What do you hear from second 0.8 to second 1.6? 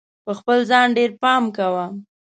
ډېر پام